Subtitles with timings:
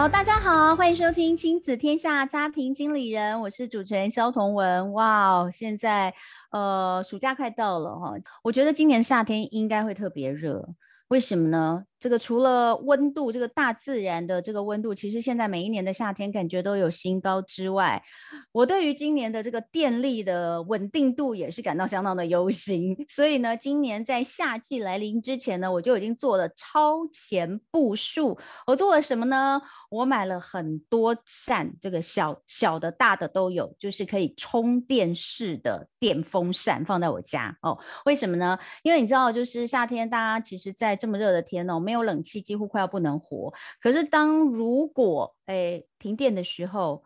[0.00, 4.94] 好，大家好，欢迎收听亲子天下家庭经理人，我是主持人肖同文。
[4.94, 6.14] 哇哦，现在
[6.52, 8.14] 呃，暑假快到了哈，
[8.44, 10.66] 我觉得今年夏天应该会特别热，
[11.08, 11.84] 为什么呢？
[12.00, 18.02] 这个除了温度，这个大自然的这个温度，其实现在每一年的夏天感觉都有新高之外，
[18.52, 22.96] 我对于今年的这个电力的稳定度也是感到相当的忧心。
[23.06, 28.38] 所以呢，今年在夏季来临之前呢，我就已经做了超前部署。
[28.66, 29.60] 我做了什么呢？
[29.90, 37.78] 我买了很多扇，这个小小的、大的都有，就是可以充电式的电风扇放在我家哦。
[38.06, 38.58] 为什么呢？
[38.82, 41.78] 因为你知道，就是夏天，大家其实在这么热的天哦。
[41.90, 43.52] 没有冷气，几乎快要不能活。
[43.80, 47.02] 可是，当如果诶停电的时候，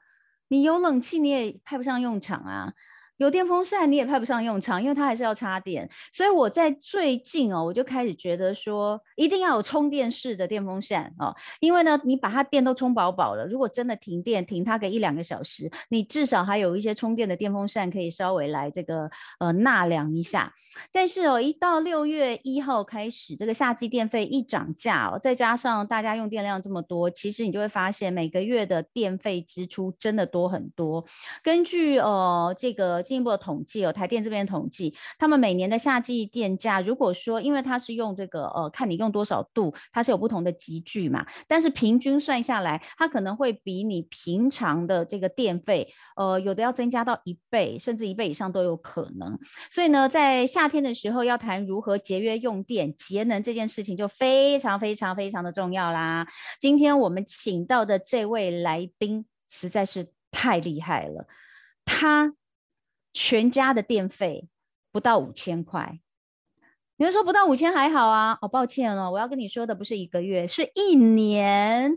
[0.49, 2.75] 你有冷气，你也派不上用场啊。
[3.19, 5.89] 有电风扇你也派不上用场，因为它还是要插电。
[6.13, 20.53] 所以我在最近哦，我就开始觉得说，一定要有充电式的电风扇哦，因为呢，你把它电都充饱饱了，如果真的停电，停它个一两个小时，你至少还有一些充电的电风扇可以稍微来这个呃纳凉一下。
[20.91, 31.05] 但是哦，一到六月一号开始，这个夏季电费一涨价哦，再加上大家用电量这么多，其实你就会发现每个月的电费支出真的多很多。
[31.41, 33.04] 根据呃这个。
[33.05, 49.39] 进一步的统计哦，台电这边统计，他们每年的夏季电价，如果说因为它是用这个呃，看你用多少度，它是有不同的级距嘛，但是平均算下来，它可能会比你平常的这个电费，呃，有的要增加到一倍，甚至一倍以上都有可能。
[49.71, 56.27] 所以呢，在夏天的时候要谈如何节约用电、节能这件事情，就非常非常非常的重要啦。
[56.59, 61.27] 今天我们请到的这位来宾实在是太厉害了，
[61.85, 62.35] 他。
[63.15, 64.49] 全家的电费
[64.93, 66.01] 不到五千块，
[66.97, 68.37] 你们说不到五千还好啊？
[68.43, 71.93] 哦，抱歉哦，我要跟你说的不是一个月，是一年，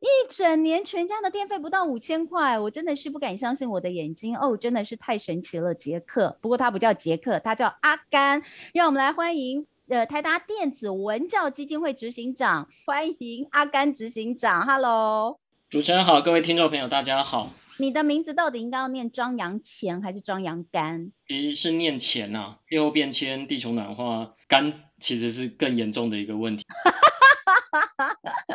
[0.00, 6.36] 一整年全家的电费不到五千块，我真的是不敢相信我的眼睛哦，真的是太神奇了，杰克。
[6.42, 8.42] 不过他不叫杰克，他叫阿甘，
[8.74, 15.38] 让我们来欢迎呃台达电子文教基金会执行长，欢迎阿甘执行长，Hello，
[15.70, 17.50] 主持人好，各位听众朋友大家好。
[17.78, 21.12] 你的名字到底应该要念庄阳乾还是庄阳干？
[21.28, 26.64] 其实是念乾呐、啊，气候变迁、地球暖化，干其实是更严重的一个问题。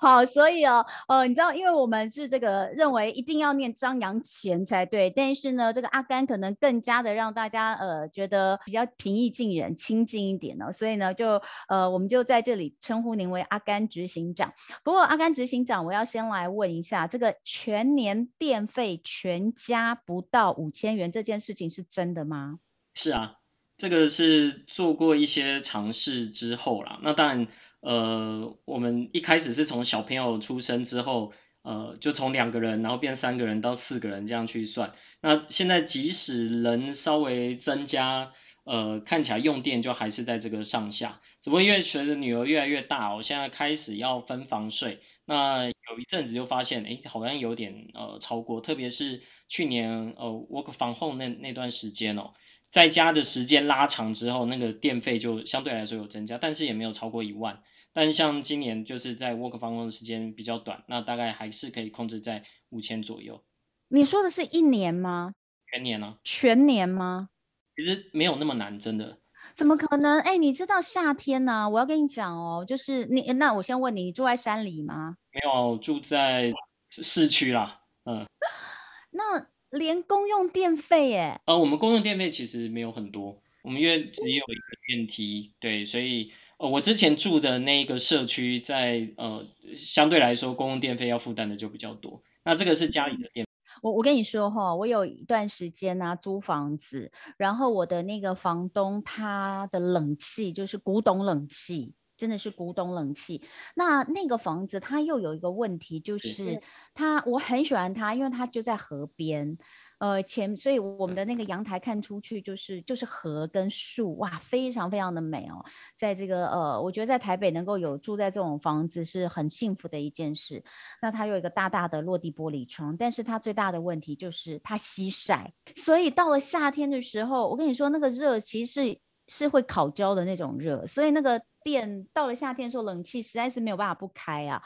[0.00, 11.38] 好，所以哦，呃，你知道，因为我们是这个认为一定要念张扬干才对，但是呢，这个阿甘可能更加的让大家呃觉得比较平易近人、亲近一点呢，所以呢，就
[11.68, 14.50] 呃我们就在这里称呼您为阿甘执行长。
[14.82, 22.60] 不过阿甘执行长，我要先来问一下，这个全年电费全家不到五千元这件事情是真的吗？
[22.94, 23.34] 是啊，
[23.76, 27.46] 这个是做过一些尝试之后啦，那当然。
[27.80, 31.32] 呃，我们一开始是从小朋友出生之后，
[31.62, 34.92] 呃，就从两个人，然后变三个人到四个人这样去算。
[35.22, 38.32] 那现在即使人稍微增加，
[38.64, 41.20] 呃，看起来用电就还是在这个上下。
[41.42, 45.00] 只不过因为随着女儿越来越大，我现在开始要分房睡。
[45.24, 52.34] 那有一阵子就发现，哎，好像有点呃超过，特别是去年呃 work from home 那那段时间哦，
[52.70, 57.62] 在家的时间拉长之后，那个电费就相对来说有增加，但是也没有超过一万。
[57.92, 63.44] 但是像今年就是在 work from home 的时间比较短，那大概还是可以控制在五千左右。
[63.88, 65.32] 你说的是一年吗？
[65.72, 66.16] 全年啊？
[66.22, 67.28] 全年吗？
[67.76, 69.18] 其实没有那么难，真的。
[69.56, 70.20] 怎么可能？
[70.20, 71.68] 哎，你知道夏天呢、啊？
[71.68, 75.16] 我要跟你讲哦，就是你，那我先问你，你住在山里吗？
[75.32, 76.52] 没有，住在
[76.90, 77.80] 市区啦。
[78.04, 78.24] 嗯。
[79.10, 81.40] 那连公用电费耶？
[81.46, 86.32] 呃，我们公用电费其实没有很多，我们因为只有一个电梯，对，所以。
[86.62, 92.22] 呃，我之前住的那个社区，在呃相对来说，公用电费要负担的就比较多。
[92.44, 93.46] 那这个是家里的电。
[93.80, 103.42] 我我跟你说哈，我有一段时间呢、啊、租房子，然后我的那个房东他的冷气就是古董冷气，真的是古董冷气。
[103.74, 106.60] 那那个房子它又有一个问题，就是
[106.94, 109.56] 它我很喜欢它，因为它就在河边。
[110.00, 115.62] 呃，前，所以我们的那个阳台看出去就是就是河跟树，哇，非常非常的美哦。
[115.94, 120.64] 在这个呃，我觉得在台北能够有住在这种房子是很幸福的一件事。
[121.02, 134.62] 那它有一个大大的落地玻璃窗，但是它最大的问题就是它吸晒，所以到了夏天的时候，我跟你说那个热其实是是会烤焦的那种热，所以那个电到了夏天的时候，冷气实在是没有办法不开啊。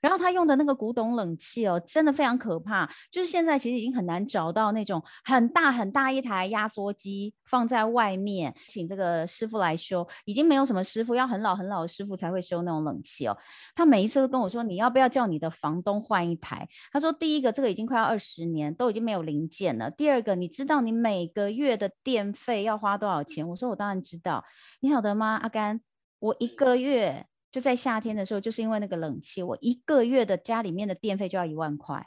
[0.00, 2.90] 然后他用的那个古董冷气哦，真的非常可怕。
[3.08, 13.38] 就是现在其实已经很难找到那种很大很大一台压缩机放在外面，请这个师傅来修，已经没有什么师傅，要很老很老的师傅才会修那种冷气哦。
[13.76, 16.68] 他每一次都跟我说，你要不要叫你的房东换一台？
[16.90, 19.88] 他说，第一个这个已经快要二十年，都已经没有零件了。
[19.88, 23.48] 第二个，你知道你每个月的电费要花多少钱？
[23.48, 24.44] 我说我当然知道，
[24.80, 25.38] 你晓得吗？
[25.40, 25.80] 阿甘，
[26.22, 27.26] 我一个月。
[27.50, 32.06] 就在夏天的时候，就是因为那个冷气，我一个月的家里面的电费就要一万块。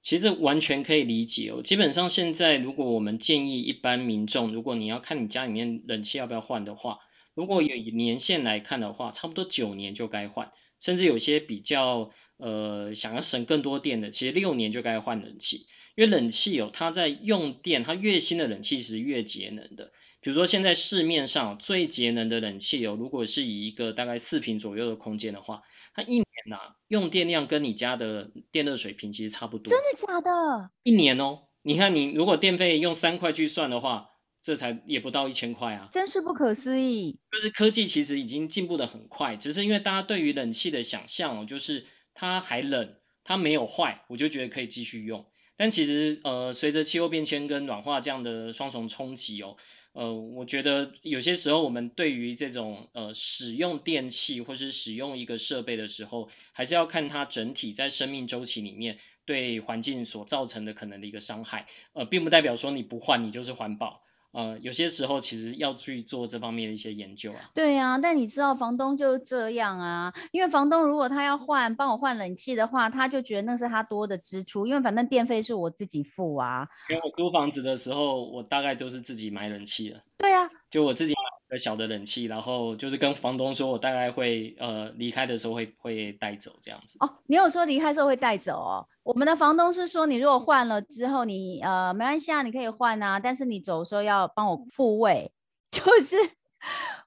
[0.00, 1.60] 其实完全可以理解哦。
[1.60, 7.00] 基本上现在，如果我们建议一般民众，如果你要看你家里面冷气要不要换的话，
[7.34, 10.52] 如果以年限来看的话，差不多九年就该换。
[10.78, 15.66] 甚至有些比较呃想要省更多电的，其实六年就该换冷气。
[15.96, 19.90] 因为冷气哦，它在用电，它越新的冷气是越节能的。
[20.26, 25.62] 比如说，现在市面上最节能的冷气哦，如果是以一个大概四平左右的空间的话，
[25.94, 29.70] 它一年呐、啊、用电量跟你家的电热水瓶其实差不多。
[29.70, 30.70] 真的假的？
[30.82, 34.08] 一年哦，你看你如果电费用三块去算的话，
[34.42, 37.20] 这才也不到一千块啊，真是不可思议。
[37.30, 45.26] 就是科技其实已经进步的很快，只是因为大家对于冷气的想象哦，就是它还冷，它没有坏，我就觉得可以继续用。
[45.56, 49.56] 但其实呃，随着气候变迁跟暖化这样的双重冲击哦。
[49.96, 61.66] 呃，我觉得有些时候我们对于这种呃使用电器或是使用一个设备的时候，还是要看它整体在生命周期里面对环境所造成的可能的一个伤害。
[61.94, 64.02] 呃，并不代表说你不换你就是环保。
[64.36, 67.50] 呃，有些时候其实要去做这方面的一些研究啊。
[67.54, 76.68] 对呀、啊，但你知道房东就是这样啊，因为房东如果他要换帮我换冷气的话，他就觉得那是他多的支出，因为反正电费是我自己付啊。
[76.90, 80.02] 因为我租房子的时候，我大概都是自己买冷气了。
[80.18, 86.98] 对呀、啊，就我自己买一个小的冷气，然后就是跟房东说我大概会呃离开的时候会会带走这样子。
[87.00, 88.86] 哦，你有说离开的时候会带走哦？
[89.02, 95.32] 我们的房东是说，你如果换了之后，你呃没关系啊，你可以换啊，但是你走的时候要帮我复位，
[95.70, 96.16] 就是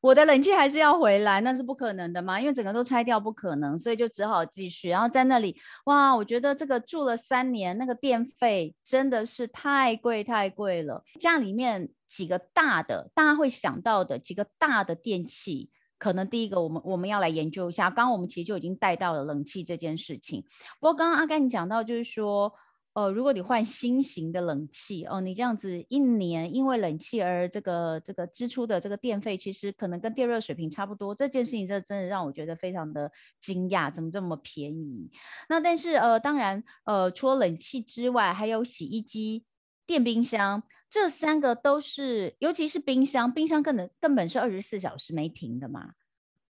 [0.01, 4.89] 我的冷气还是要回来，那是不可能的嘛，因为整个都拆掉不可能，所以就只好继续。
[4.89, 5.55] 然后在那里，
[5.85, 11.03] 哇，我觉得这个住了三年，那个电费真的是太贵太贵了。
[11.19, 15.69] 家里面几个大的，大家会想到的几个大的电器。
[15.97, 17.89] 可能第一个，我们我们要来研究一下。
[17.89, 20.41] 刚刚我们其实就已经带到了冷气这件事情。
[20.79, 22.53] 不过刚刚阿甘你讲到，就是说，
[22.99, 31.15] 呃，如果你换新型的冷气，哦，你这样子一年因为冷气而这个这个支出的这个电费，其实可能跟电热水瓶差不多。
[31.15, 33.09] 这件事情这真的让我觉得非常的
[33.39, 35.09] 惊讶，怎么这么便宜？
[35.47, 39.45] 那但是呃，当然呃，除了冷气之外，还有洗衣机、
[39.85, 40.61] 电冰箱。
[40.89, 45.91] 这三个都是，尤其是冰箱，冰箱根本根本是二十四小时没停的嘛，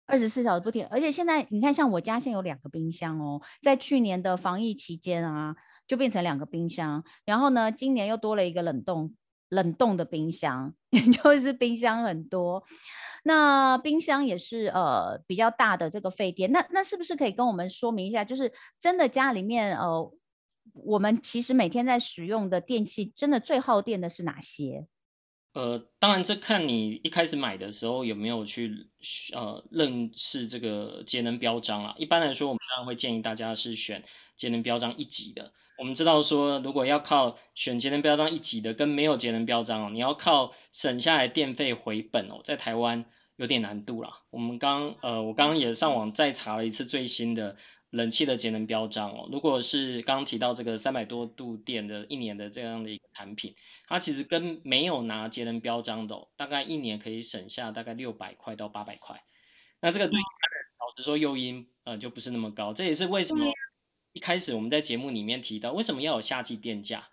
[0.06, 0.88] 二十四小时不停。
[0.88, 5.54] 而且现在你看，像我家现在有两个冰箱哦，在去年的防疫期间啊，
[5.90, 7.04] 就变成两个冰箱。
[7.26, 9.14] 然后呢，今年又多了一个冷冻
[9.50, 12.64] 冷冻的冰箱，也 就是冰箱很多。
[13.24, 20.14] 那冰箱也是呃比较大的这个费电，那那是不是可以跟我们说明一下，就是真的家里面呃。
[20.86, 24.86] 我们其实每天在使用的电器，真的最耗电的是哪些？
[25.54, 28.88] 呃，当然这看你一开始买的时候有没有去
[29.34, 31.96] 呃认识这个节能标章啊。
[31.98, 34.06] 一般来说，我们当然会建议大家是选
[34.38, 35.54] 节能标章一级的。
[35.80, 43.06] 我们知道说，如果要靠选节能标章一级的，跟没有节能标章哦，你要靠省下来电费回本哦，在台湾
[43.38, 44.20] 有点难度啦。
[44.30, 47.58] 我们刚呃，我刚刚也上网再查了一次最新的。
[47.92, 53.56] 冷气的节能标章哦，如果是刚刚提到这个三百多度电的一年的这样的一个产品，
[53.88, 59.24] 它其实跟没有拿节能标章的，大概一年可以省下大概六百块到八百块。
[59.82, 63.44] 那这个对老实说诱因呃就不是那么高，这也是为什么
[64.14, 67.10] 一开始我们在节目里面提到为什么要有夏季电价，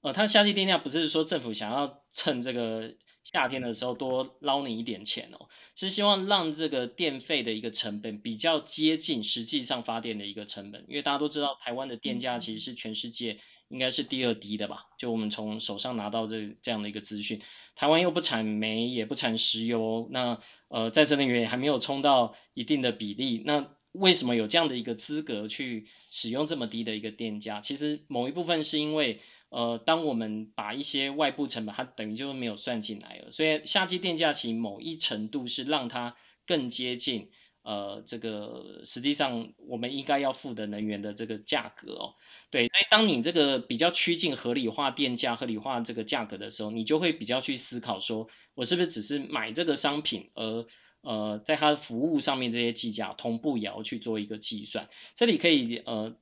[0.00, 2.94] 呃，它夏季电价不是说政府想要趁这个。
[3.24, 5.46] 夏天的时候多捞你一点钱哦，
[5.76, 14.86] 是希望让这个电费的一个成本比较接近实际上发电的一个成本，因为大家都知道台湾的电价其实是全世界应该是第二低的吧？
[14.98, 17.40] 就我们从手上拿到这这样的一个资讯，
[17.76, 27.60] 台湾又不产煤也不产石油，那呃再生能源还没有冲到一定的比例，那为什么有这样的一个资格去使用这么低的一个电价？
[27.60, 29.20] 其实某一部分是因为。
[29.54, 37.28] 呃，当我们把一些外部成本，它等于就没有算进来了，所以夏季电价其某一程度是让它更接近
[37.60, 42.14] 呃这个实际上我们应该要付的能源的这个价格哦。
[42.50, 50.66] 对，所以当你这个比较趋近合理化电价、合理化这个价格的时候，你就会比较去思考说，我是不是只是买这个商品而
[51.02, 54.88] 呃，在它的服务上面这些计价同步也要去做一个计算？
[55.14, 56.16] 这里可以呃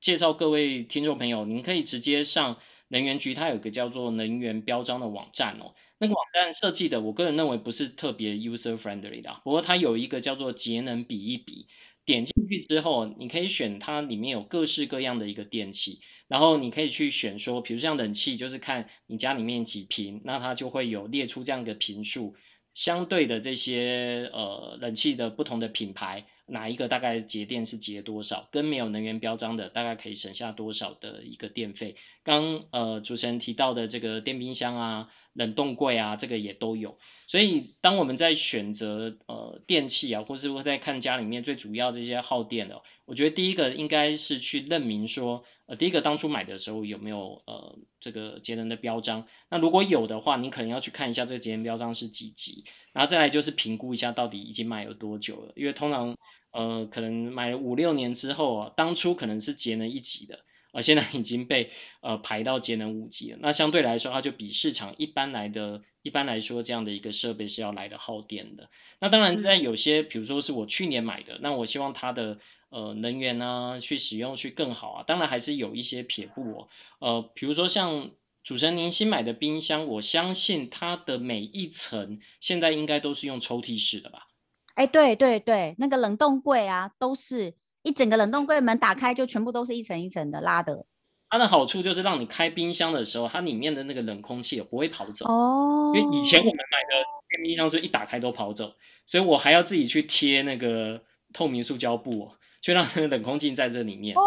[0.00, 2.58] 介绍各位听众朋友，您可以直接上
[2.88, 5.74] 能源局，它有一个叫做能源标章的网站哦。
[5.98, 11.66] 那个网站设计的，我个人认为不是特别 user friendly 的，不过它有一个叫做节能比一比，
[12.06, 22.34] 点进去之后，你可以选它里面有各式各样的一个电器，然后你可以去选说，比如像冷气，就是看你家里面几坪，那它就会有列出这样一个坪数，
[22.74, 26.26] 相对的这些呃冷气的不同的品牌。
[26.46, 31.94] 哪一个大概节电是节多少，跟没有能源标章的大概可以省下多少的一个电费？
[32.24, 36.98] 刚呃主持人提到的这个电冰箱啊、冷冻柜啊，这个也都有。
[37.28, 49.26] 所以当我们在选择呃电器啊，或是说在看家里面最主要这些耗电的，我觉得第一个应该是去认明说，呃第一个当初买的时候有没有呃这个节能的标章？
[49.48, 56.18] 那如果有的话，你可能要去看一下这个节能标章是几级，然后再来就是评估一下到底已经买了多久了，因为通常。
[56.52, 60.40] 呃，可能买了五六年之后啊，当初可能是节能一级的，
[60.72, 63.38] 呃，现在已经被呃排到节能五级了。
[63.40, 68.70] 那相对来说，它就比市场一般来的，一般来说这样的一个设备是要来的耗电的。
[69.00, 75.04] 那当然，在有些，比如说是我去年买的，那我希望它的呃能源呢，去使用去更好啊。
[75.06, 76.68] 当然还是有一些撇步哦。
[76.98, 78.10] 呃，比如说像
[78.44, 84.28] 主持人您新买的冰箱，我相信它的每一层现在应该都是用抽屉式的吧？
[84.74, 90.86] 哎，对对对，那个冷冻柜啊，都是一整个冷冻柜门打开就全部都是一层一层的拉的。
[91.28, 95.26] 它的好处就是让你开冰箱的时候，它里面的那个冷空气也不会跑走。
[95.26, 95.92] 哦。
[95.94, 98.74] 因为以前我们买的冰箱是一打开都跑走，
[99.06, 102.32] 所以我还要自己去贴那个透明塑胶布，哦
[102.62, 104.14] 去让那个冷空气在这里面。
[104.16, 104.22] 哦，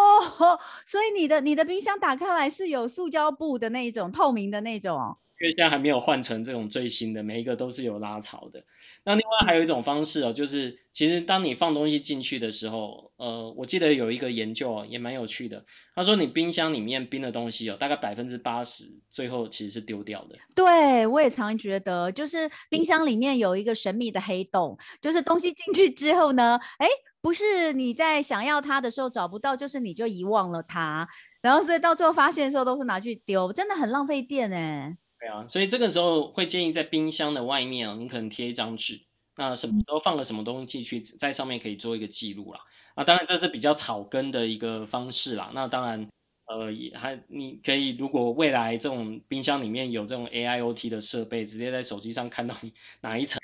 [0.88, 5.18] 所以你的你的冰箱打开来是有塑胶布的那一种透明的那种。
[5.44, 8.64] 因为现在还没有换成这种最新的，每一个都是有拉槽的。
[9.04, 15.66] 那另外还有一种方式哦，就是其实当你放东西进去的时候，呃，我记得有一个研究哦，也蛮有趣的。
[15.96, 20.38] 他说你冰箱里面冰的东西哦，大概百分之八十最后其实是丢掉的。
[20.56, 26.88] 对，我也常觉得，就是冰箱里面有一个神秘的黑洞，就是东西进去之后呢，哎，
[27.22, 31.06] 不是你在想要它的时候找不到，就是你就遗忘了它，
[31.42, 34.96] 然后所以到最后发现的时候都是拿去丢，真的很浪费电哎。
[35.24, 39.00] 对啊，所以这个时候会建议在冰箱的外面啊，你可能贴一张纸，
[39.38, 42.60] 那什么时候放了什么东西去，在上面可以做一个记录啦。
[42.96, 45.50] 啊，当然这是比较草根的一个方式啦。
[45.56, 46.10] 那当然，
[46.46, 53.40] 呃，也还你可以，如果未来这种冰箱里面有这种 AIoT 的设备，直接在手机上看到你哪一层。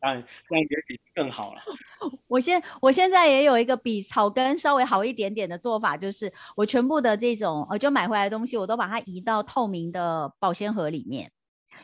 [0.00, 1.60] 当然，这样也比更好了。
[2.28, 11.30] 我现我现在也有一个比草根稍微好一点点的做法，就是我全部的这种呃，就买回来的东西，我都把它移到透明的保鲜盒里面。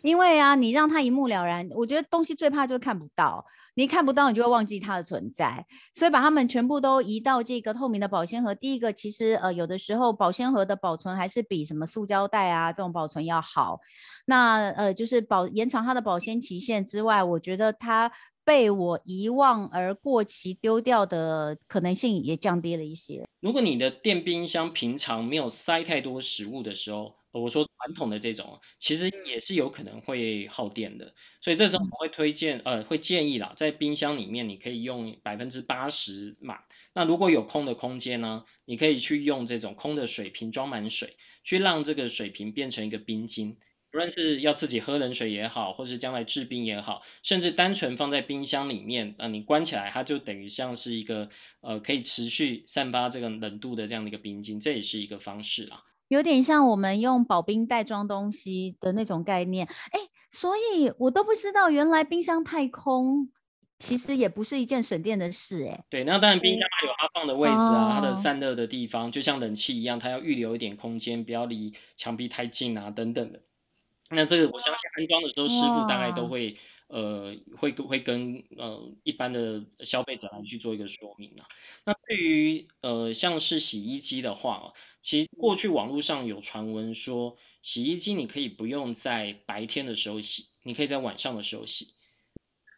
[0.02, 3.44] 因为啊，你让它一目了然，我觉得东西最怕就是看不到。
[3.75, 5.66] 你看不到，你就会忘记它的存在。
[5.95, 8.54] 所以把它们全部都移到这个透明的保鲜盒。
[8.54, 13.81] 第一个，其实呃，有的时候保鲜盒的保存还是比什么塑胶袋啊这种保存要好。
[14.26, 18.11] 那呃，就是保延长它的保鲜期限之外，我觉得它
[18.45, 23.26] 被我遗忘而过期丢掉的可能性也降低了一些。
[23.40, 36.61] 如果你的电冰箱平常没有塞太多食物的时候，我说传统的这种，其实也是有可能会耗电的，所以这时候我们会推荐，呃，会建议啦，在冰箱里面你可以用百分之八十满，
[36.95, 43.57] 那如果有空的空间呢，你可以去用这种空的水瓶装满水，去让这个水瓶变成一个冰晶，
[43.93, 55.83] 无论是要自己喝冷水也好，或是将来制冰也好，甚至单纯放在冰箱里面，呃，你关起来，它就等于像是一个呃可以持续散发这个冷度的这样的一个冰晶，这也是一个方式啦。
[56.09, 63.31] 有点像我们用保冰袋装东西的那种概念，哎，所以我都不知道原来冰箱太空
[63.79, 65.85] 其实也不是一件省电的事，哎。
[65.91, 73.43] 对，那当然冰箱它有它放的位置啊，它的散热的地方，就像冷气一样，它要预留一点空间，不要离墙壁太近啊，等等的。
[74.11, 76.59] 那这个我相信安装的时候师傅大概都会
[76.89, 81.47] 呃会会跟呃一般的消费者来去做一个说明啊。
[81.85, 84.75] 那对于呃像是洗衣机的话。
[85.05, 91.93] 其实过去网络上有传闻说，洗衣机你可以不用在白天的时候洗，你可以在晚上的时候洗。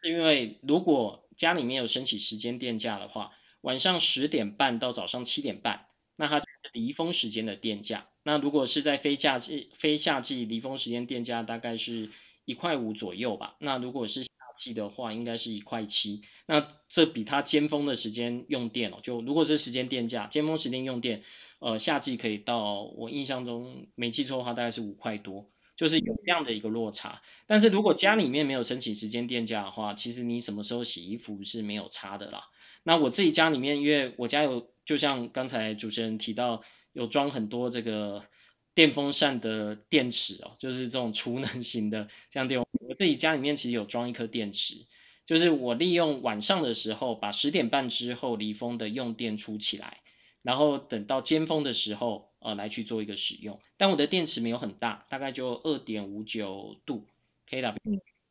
[0.03, 3.31] 因为如果家里面有升起时间电价的话，
[3.61, 5.85] 晚上十点半到早上七点半，
[6.17, 8.09] 那它是离峰时间的电价。
[8.23, 12.11] 那如果是在非夏季、非夏季离峰时间电价大概是
[12.43, 13.55] 一块五左右吧。
[13.59, 16.23] 那如果是夏季的话，应该是一块七。
[16.45, 21.23] 那这比它尖峰的时间用电哦，就如果是时间电价，尖峰时间用电。
[21.59, 25.49] 呃，夏季可以到，我印象中没记错的话，大概是五块多。
[25.75, 27.21] 就是有这样的一个落差。
[27.45, 32.45] 但是如果家里面没有申请时间电价的话，其实你什么时候洗衣服是没有差的啦。
[32.81, 38.25] 那我自己家里面，因为我家有，就像刚才主持人提到，有装很多这个
[38.73, 42.59] 电风扇的电池哦，就是这种储能型的这样电。
[42.59, 44.87] 我自己家里面其实有装一颗电池。
[45.27, 49.99] 就是我利用晚上的时候，把十点半之后离峰的用电出起来，
[50.47, 53.59] 然后等到尖峰的时候，呃，来去做一个使用。
[53.75, 57.05] 但我的电池没有很大，大概就二点五九度
[57.49, 57.75] kW，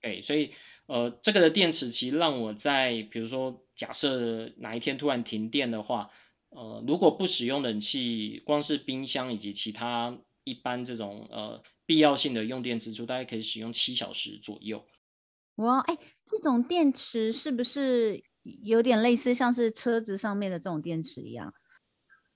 [0.00, 0.54] 对，所以
[0.86, 6.10] 呃，这个的电池其实让我在比如说假设哪一天突然停电的话，
[6.48, 14.86] 呃，如果不使用冷气，光是冰箱以及其他一般这种呃必要性的用电支出，大概可以使用七小时左右。
[15.56, 18.24] 哇，哎，这种电池是不是
[18.62, 21.52] 有点类似像是车子上面的这种电池一样？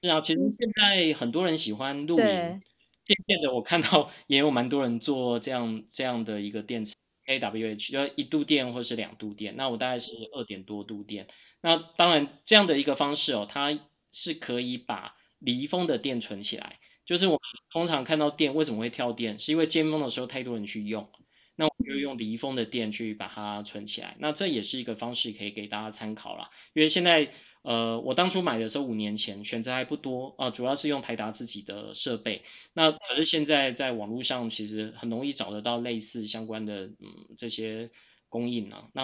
[0.03, 2.25] 是啊，其实现在很多人喜欢露营，
[3.05, 6.95] 渐渐的我看到也有蛮多人做这样这样的一个电池
[7.27, 11.29] A W H，要一度电或是两度电，那我大概是二点多度电。
[11.61, 13.79] 那当然这样的一个方式哦，它
[14.11, 16.79] 是可以把离峰的电存起来。
[17.05, 17.41] 就是我们
[17.71, 21.11] 通常看到电为什么会跳电，是因为尖峰的时候太多人去用。
[21.57, 26.49] 那我就用离峰的电去把它存起来，那这也是一个方式，可以给大家参考啦。
[26.73, 32.43] 因为现在，呃，我当初买的时候五年前选择还不多啊，呃，主要是用台达自己的设备。
[32.73, 36.97] 那可是现在在网络上其实很容易找得到类似相关的嗯
[37.37, 37.91] 这些
[38.29, 38.89] 供应啊。
[38.95, 39.03] 那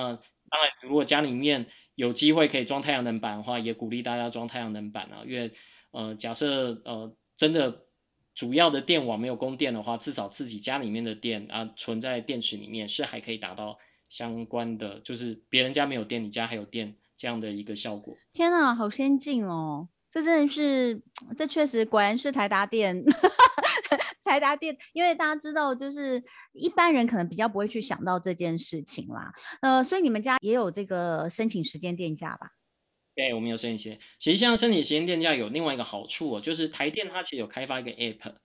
[0.49, 5.25] 当然，如果家里面有机会可以装太阳能板的话，也鼓励大家装太阳能板啊。
[5.27, 5.53] 因为
[5.91, 7.83] 呃，假设呃真的。
[8.39, 13.79] 主要的电网没有供电的话，至少自己家里面的电啊存在电池里面是还可以达到
[14.11, 18.14] 相关的，就是别人家没有电，你家还有电这样的一个效果。
[18.32, 19.88] 天哪，好先进哦！
[20.11, 21.02] 这真的是，
[21.37, 23.04] 这确实果然是台达电，
[24.25, 29.32] 台达电，因为大家知道，就是一般人可能比较不会去想到这件事情啦。
[29.61, 32.52] 呃，所以你们家也有这个申请时间电价吧？
[33.14, 34.00] 对，我们有申请时间。
[34.18, 38.37] 其实像申请时间电价有另外一个好处哦，就是台电它其实有开发一个 App，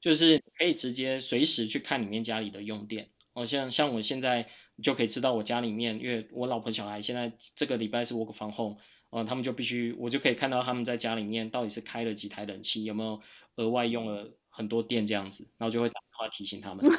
[0.00, 3.10] 就是可以直接随时去看里面家里的用电。
[3.32, 4.48] 哦，像像我现在
[4.82, 8.76] 就可以知道我家里面，因为我老婆小孩现在这个礼拜是 work from home，
[9.10, 13.20] 呃，他们就必须我就可以看到他们在家里面到底是开了几台冷气，有没有
[13.56, 16.84] 额外用了很多电这样子，然后就会打电话提醒他们。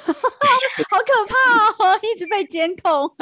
[0.89, 3.15] 好可怕哦， 一直被监控。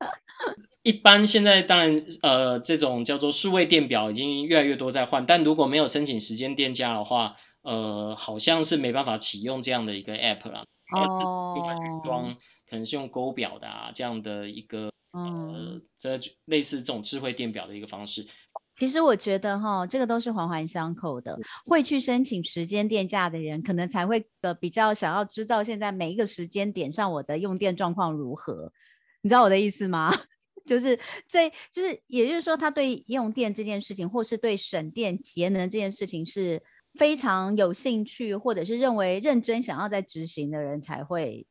[0.82, 10.64] 一般现在当然，呃，这种叫做数位电表已经越来越多在换，但如果没有申请时间电价的话，呃，好像是没办法启用这样的一个 app 了。
[10.92, 12.00] 哦。
[12.04, 12.34] 装
[12.68, 18.26] 可能是用勾表的啊，这样的一个呃，这类似这种智慧电表的一个方式。
[18.78, 21.38] 其实我觉得哈，这个都是环环相扣的。
[21.64, 28.70] 会去申请时间电价的人，可能才会呃比较想要知道现在每一个时间点上我的用电状况如何。
[29.22, 30.12] 你知道我的意思吗？
[30.66, 36.62] 就是这，就是也就是说，他对用电这件事情，或是对省电节能这件事情是
[36.96, 41.46] 非常有兴趣，或者是认为认真想要在执行的人才会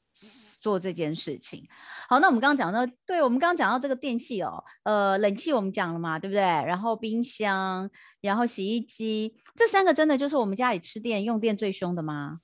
[0.59, 1.67] 做这件事情。
[2.09, 6.41] 好，那我们刚刚讲到，对，我们刚刚讲到这个电器哦，呃，冷气我们讲了嘛，对不对？
[6.41, 7.89] 然后冰箱，
[8.21, 12.41] 然后洗衣机，这三个真的就是我们家里吃电用电最凶的吗？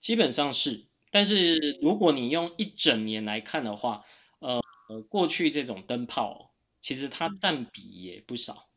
[0.00, 4.04] 基本上是，但是如果你用一整年来看的话，
[4.40, 4.60] 呃。
[4.88, 8.67] 呃，过去这种灯泡其实它占比也不少，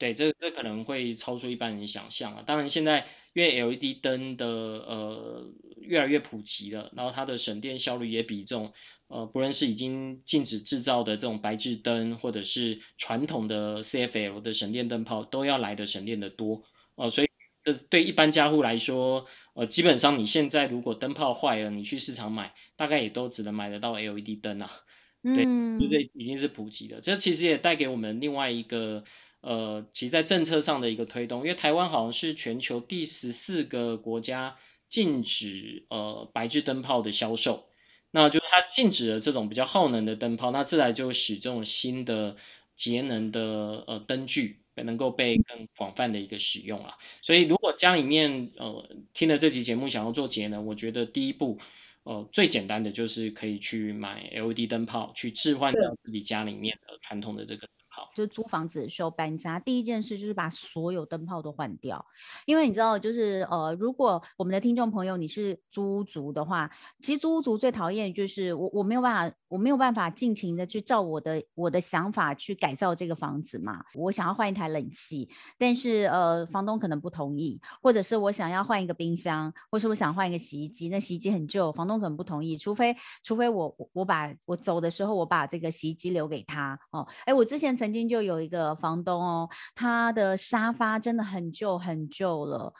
[0.00, 2.42] 对，这这可能会超出一般人想象啊。
[2.46, 8.72] 当然，现在因为 LED 灯的呃越来越普及了，然后它的省电效率也比这种
[9.08, 16.64] 呃不论是已经禁止制造的这种白炽灯，或者是传统的 CFL 的省电灯泡都要来的省电的多
[16.96, 17.28] 呃，所以
[17.64, 24.70] 这对一般家户来说，呃，基本上你现在如果灯泡坏了，你去市场买，大概也都只能买得到 LED 灯啊。
[25.32, 27.00] 对，这已经是普及的。
[27.00, 29.04] 这其实也带给我们另外一个，
[29.46, 31.40] 呃，其实在政策上的一个推动。
[31.40, 34.56] 因为台湾好像是全球第十四个国家
[34.88, 37.64] 禁止呃白炽灯泡的销售，
[38.10, 42.36] 那就是它禁止了这种比较耗能的灯泡，那自然就使这种新的
[42.74, 46.96] 节能的呃灯具能够被更广泛的一个使用了。
[47.22, 51.58] 所以如果家里面呃听了这期节目想要做节能，我觉得第一步。
[52.08, 57.68] 呃，最简单的就是可以去买 LED 灯泡，去置换掉自己家里面的传统的这个
[58.16, 58.26] 灯泡。
[58.26, 62.02] 就租房子的时候搬家，第一件事就是把所有灯泡都换掉，
[62.46, 66.70] 因为你知道，就是呃，如果我们的听众朋友你是租屋族的话，
[67.02, 73.84] 其实租屋族最讨厌就是我我没有办法，我没有办法尽情的去照我的我的想法去改造这个房子嘛。
[73.94, 87.06] 我想要换一台冷气，但是呃，房东可能不同意，或者是我想要换一个冰箱，或是我想换一个洗衣机，那洗衣机很旧，房东可能不同意，除非除非我我把我走的时候我把这个洗衣机留给他哦。
[87.26, 88.05] 哎，我之前曾经。
[88.08, 92.72] 就有一个房东哦，他的沙发真的很旧很旧了。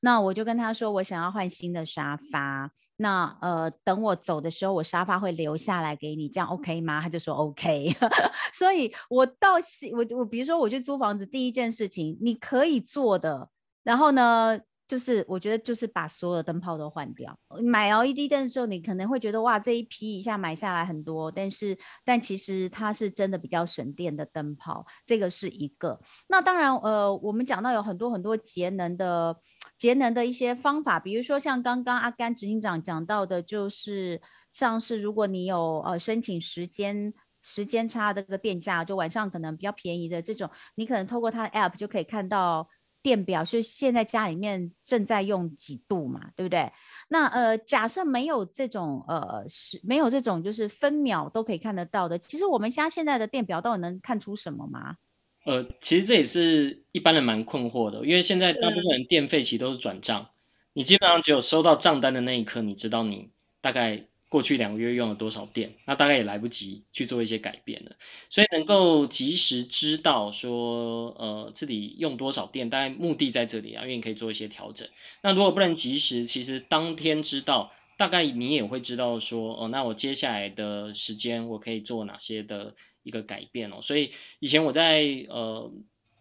[0.00, 2.70] 那我就跟他说，我想要换新的沙发。
[2.96, 7.00] 那呃，等我走的时候，我沙发会留下来给你，这样 OK 吗？
[7.00, 7.96] 他就说 OK。
[8.52, 9.54] 所以我到
[9.92, 13.48] 我我比如说我去租房子，第一件事情你可以做的，
[13.82, 14.60] 然后呢？
[14.86, 17.34] 就是我觉得就是把所有的灯泡都换掉。
[17.62, 25.98] 买 LED 灯的时候，你可能会觉得哇，这一批一下买下来很多，但是但其实它是真的比较省电的灯泡，这个是一个。
[26.28, 29.34] 那当然，呃，我们讲到有很多很多节能的
[29.78, 34.20] 节能的一些方法，比如说像刚刚阿甘执行长讲到的，就是
[34.50, 42.68] 像是如果你有呃申请时间时间差的这个电价，就晚上可能比较便宜的这种，你可能透过它的 App 就可以看到。
[43.04, 46.72] 电表是现在家里面正在用几度嘛，对不对？
[47.08, 54.96] 那呃，假设没有这种呃是没有这种就是分秒都可以看得到的，其实我们家现在的电表到底能看出什么吗？
[55.44, 60.30] 呃，其实这也是一般人蛮困惑的，因为现在大部分人电费其实都是转账，
[60.72, 64.08] 你基本上只有收到账单的那一刻，你知道你大概。
[64.34, 65.74] 过去两个月用了多少电？
[65.84, 67.92] 那大概也来不及去做一些改变了，
[68.30, 74.88] 所以能够及时知道说，呃，自己用多少电，大概目的在这里啊，因为你可以做一些调整。
[75.22, 83.82] 那如果不能及时，其实当天知道，大概你也会知道说，哦，那我接下来的时间我可以做哪些的一个改变哦。
[83.82, 85.72] 所以以前我在呃，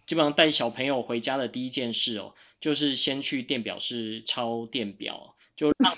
[0.06, 5.98] 基本上带小朋友回家的第一件事哦，就是先去电表室抄电表，就让。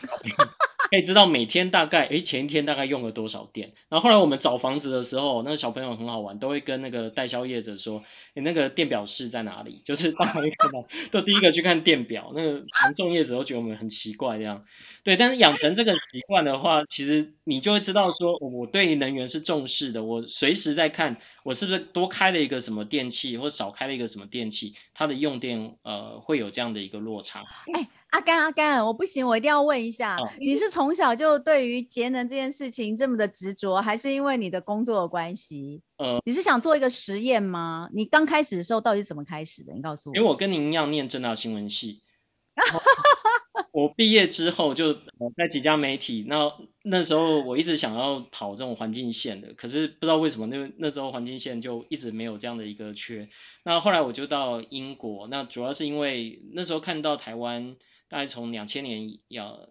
[0.95, 3.73] 可以知道每天大概，诶，前一天大概用了多少电。
[3.89, 8.03] 然后后来我们找房子的时候，那个小朋友很好玩，都会跟那个代销业者说，
[8.33, 9.81] 你那个电表室在哪里？
[9.83, 12.31] 就是大家会看到， 都第一个去看电表。
[12.33, 14.63] 那个房仲业者都觉得我们很奇怪这样。
[15.03, 20.05] 对，但是养成这个习惯的话，其实你就会知道说，我对于能源是重视的。
[20.05, 27.41] 我随时在看，我是不是多开了一个什么电器，或少开了一个什么电器，它的用电呃会有这样的一个落差。
[27.73, 27.89] 哎。
[28.15, 35.81] 阿甘，阿甘，我不行，我一定要问一下，哦、你是从小就对于节能这件事情这么的执着，还是因为你的工作的关系？
[35.97, 37.89] 呃，你是想做一个实验吗？
[37.93, 39.73] 你刚开始的时候到底是怎么开始的？
[39.73, 40.15] 你告诉我。
[40.15, 42.03] 因为我跟您一样念正大新闻系，
[43.73, 44.93] 我毕业之后就
[45.35, 53.27] 在几家媒体，那那时候我一直想要跑这种环境线的，可是不知道为什么那那时候环境线就一直没有这样的一个缺。
[53.65, 57.75] 那后来我就到英国，那主要是因为那时候看到台湾。
[58.07, 59.21] 大概从两千年以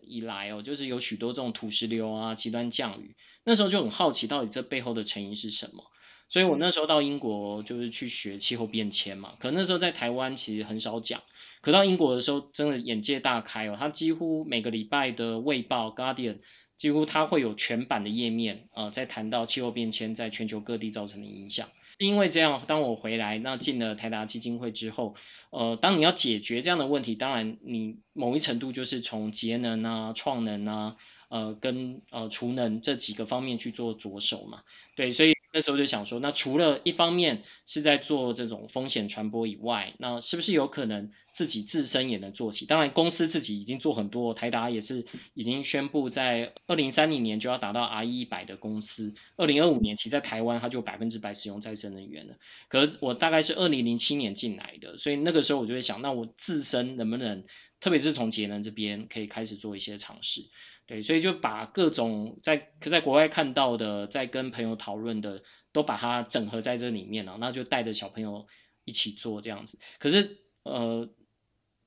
[0.02, 5.84] 以来哦，就是有许多这种土石流啊、极端降雨，那时候就很好奇，到底这背后的成因是什么？
[6.28, 9.34] 所以我那时候到英国就是去学气候变迁嘛。
[9.38, 11.22] 可那时候在台湾其实很少讲，
[11.60, 13.76] 可到英国的时候真的眼界大开哦。
[13.78, 16.38] 它几乎每个礼拜的《卫报》Guardian，
[16.76, 21.68] 几乎它会有全版的页面啊、呃，在谈到气候变迁在全球各地造成的影响。
[21.98, 25.14] 因为这样，当我回来，那进了台达基金会之后，
[25.50, 30.96] 呃，当你要解决这样的问题，当然你某一程度就是从节能啊、创能啊、
[31.28, 34.62] 呃跟呃储能这几个方面去做着手嘛，
[34.96, 35.33] 对，所以。
[35.54, 42.66] 那时候就想说，那除了一方面是在做这种风险传播以外，那是不是有可能自己自身也能做起？
[42.66, 52.34] 当然，公司自己已经做很多，台达也是已经宣布在二零三零年就要达到 RE 一百的公司，二零二五年其实在台湾它就百分之百使用再生能源了。
[52.68, 57.44] 可是我大概是二零零七年进来的，所以那个时候我就会想，那我自身能不能，
[57.84, 60.46] 特别是从节能这边可以开始做一些尝试。
[60.86, 68.46] 对，所以就把各种在可在国外看到的，在跟朋友讨论的，都把它整合在这里面了，那就带着小朋友
[68.86, 69.78] 一起做这样子。
[69.98, 71.10] 可是，呃，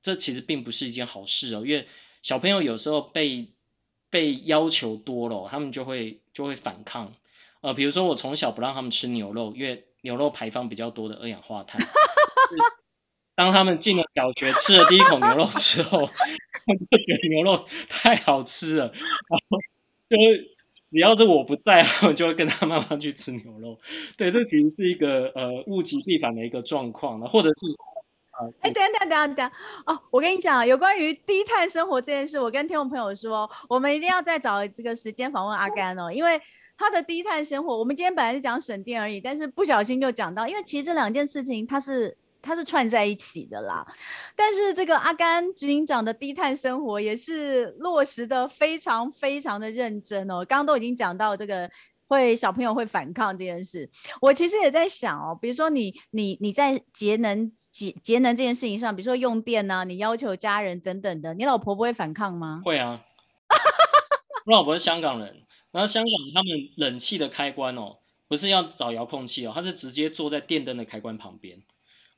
[0.00, 1.88] 这其实并不是一件好事哦，因为
[2.22, 3.48] 小朋友有时候被
[4.08, 7.12] 被要求多了，他们就会就会反抗。
[7.60, 11.84] 呃，比如说我从小不让他们吃牛肉，因为牛肉排放比较多的二氧化碳。
[13.38, 16.10] 当他们进了小学，吃了第一口牛肉之后。
[16.68, 19.58] 就觉得牛肉太好吃了，然后
[20.10, 20.50] 就是
[20.90, 23.78] 只要是我不在，他们就会跟他妈妈去吃牛肉。
[24.18, 27.54] 对，这其实是一个呃物极必反的一个状况，或者是
[28.38, 29.50] 呃，哎，等等等等
[29.86, 36.38] 哦，我跟你讲，有关于低碳生活这件事，我跟听众朋友说，我们一定要再找这个时间访问阿甘哦，因为
[36.76, 43.86] 他的低碳生活，我们今天本来是讲省电而已，但是不小心就讲到，因为其实这两件事情它是它是串在一起的啦。
[44.34, 50.44] 但是这个阿甘执行长的低碳生活也是落实的非常非常的认真哦。
[50.44, 51.70] 刚刚都已经讲到这个
[52.06, 62.62] 会小朋友会反抗这件事，我其实也在想哦，比如说你你你在节能节节能这件事情上，比如说用电呢、你要求家人等等的，你老婆不会反抗吗？
[62.64, 63.04] 会啊，
[64.46, 65.42] 我老婆是香港人。
[65.70, 71.62] 然后香港他们冷气的开关哦，不是要找遥控器哦，他是直接坐在电灯的开关旁边。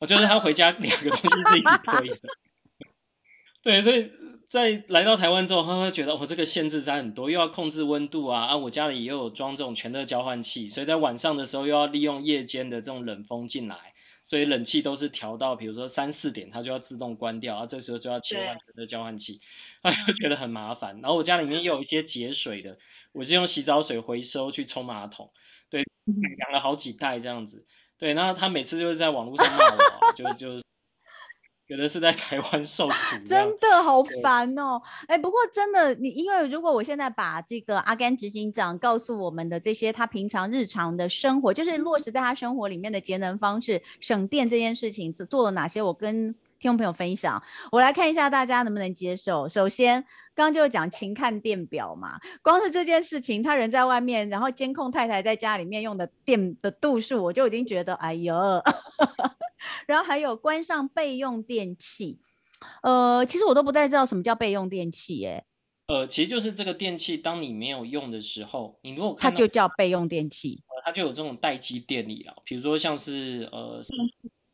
[0.00, 2.18] 我觉得他回家两个东西是一起推的。
[3.62, 4.10] 对，所以
[4.48, 13.76] 在来到台湾之后，他会觉得我、哦、这个限制在很多，又要控制温度啊啊，我家里也有装这种全热交换器，所以在晚上的时候又要利用夜间的这种冷风进来，
[14.24, 19.40] 所以冷气都是调到比如说三四点，它就要自动关掉，啊，这时候就要切换全热交换器，
[19.82, 21.00] 他就觉得很麻烦。
[21.02, 22.78] 然后我家里面又有一些节水的。
[23.12, 25.32] 我是用洗澡水回收去冲马桶，
[25.68, 25.84] 对，
[26.38, 27.66] 养了好几袋这样子，
[28.00, 30.60] 对，那他每次就是在网络上骂我，啊，就就
[31.68, 32.94] 觉得是在台湾受苦，
[33.28, 34.80] 真的好烦哦。
[35.06, 46.34] 哎，不过真的，你因为如果我现在把这个阿甘执行长告诉我们的这些他平常日常的生活，就是落实在他生活里面的节能方式、省电这件事情做做了哪些，我跟。
[46.60, 47.42] 听众朋友分享，
[47.72, 49.48] 我来看一下大家能不能接受。
[49.48, 50.02] 首先，
[50.34, 58.34] 刚刚就讲勤看电表嘛，光是这件事情，他人在外面，然后监控太太在家里面用的电的度数，我就已经觉得哎呦。
[59.86, 62.20] 然后还有关上备用电器，
[62.82, 65.44] 呃，其实我都不太知道什么叫备用电器，耶。
[65.86, 73.80] 呃，其实就是这个电器，当你没有用的时候，你如果它就叫备用电器，呃，它就有这种待机电力了，比如说像是呃。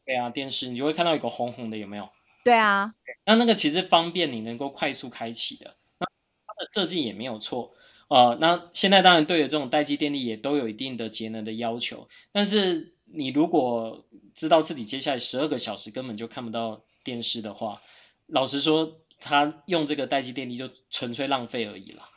[0.07, 2.09] 嗯对啊，电视你就会看到一个红红的，有没有？
[2.45, 6.07] 对啊，那那个其实方便你能够快速开启的，那
[6.47, 7.75] 它的设计也没有错
[8.09, 17.83] 呃，那现在当然对于这种待机电力也都有一定的节能的要求，但是你如果知道自己接下来十二个小时根本就看不到电视的话，
[18.27, 22.09] 老实说，它用这个待机电力就纯粹浪费而已了。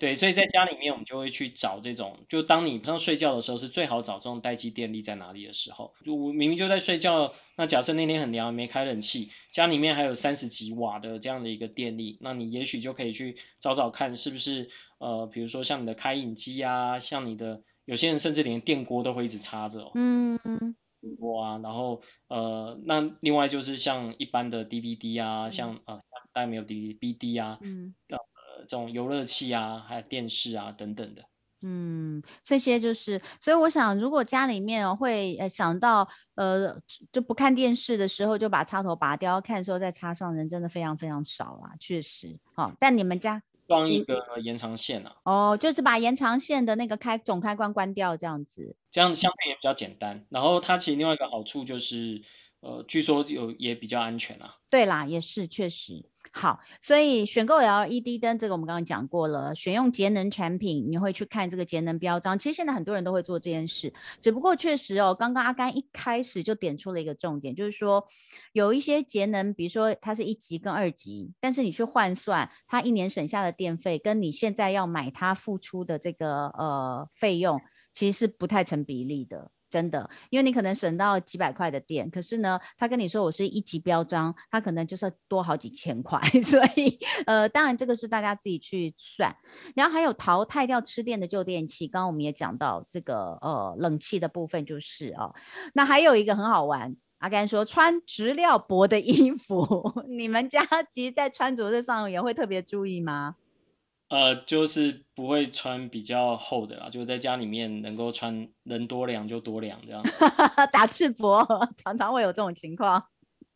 [0.00, 5.92] 对，所以在家里面，我们就会去找这种，就当你晚上睡觉的时候，是最好找这种待机电力在哪里的时候。
[6.02, 19.90] 就我明明就在睡觉，那假设那天很凉，没开冷气，家里面还有三十几瓦的这样的一个电力，那你也许就可以去找找看，是不是呃，比如说像你的开饮机啊，像你的有些人甚至连电锅都会一直插着哦。
[19.94, 20.74] 嗯嗯。
[21.18, 26.00] 锅啊，然后呃，那另外就是像一般的 DVD 啊，嗯、像呃，
[26.32, 27.58] 大家没有 DVD，BD 啊。
[27.60, 27.94] 嗯。
[28.60, 31.22] 这种游乐器啊，还有电视啊等等的，
[31.62, 36.80] 嗯，这些就是，所以我想，如果家里面会呃想到呃
[37.12, 42.38] 就不看电视的时候就把插头拔掉，看的时候再插上，人真的非常非常少啊，确实。
[42.54, 45.16] 好，但你们家装一个延长线啊？
[45.24, 50.24] 哦，就是把延长线的那个开总开关关掉，这样子，这样相对也比较简单。
[50.30, 52.22] 然后它其实另外一个好处就是，
[52.60, 54.56] 呃，据说有也比较安全啊。
[54.68, 56.04] 对啦，也是确实。
[56.32, 59.54] 好，所以选购 LED 灯，这个我们刚刚讲过了。
[59.54, 62.38] 选用节能产品，你会去看这个节能标章。
[62.38, 68.04] 其实现在很多人都会做这件事，只不过确实哦，刚刚阿甘一开始就点出了一个重点，就是说
[68.52, 77.60] 有一些节能，比如说它是一级跟二级，但是你去换算它一年省下的电费，跟你现在要买它付出的这个呃费用，
[77.92, 79.50] 其实是不太成比例的。
[79.70, 89.34] 真的，因为你可能省到几百块的电，可是呢，他跟你说我是一级标章，他可能就是多好几千块， 所以呃，当然这个是大家自己去算。
[89.76, 95.32] 然后还有淘汰掉吃电的旧电器，刚刚我们也讲到这个呃冷气的部分就是哦，
[95.74, 103.36] 那还有一个很好玩，阿甘说穿质料薄的衣服， 你们家其实在穿着这上也会特别注意吗？
[104.10, 110.02] 呃，就是不会穿比较厚的啦，就在家里面能够穿，能多凉就多凉这样。
[110.72, 111.46] 打赤膊，
[111.76, 113.00] 常常会有这种情况。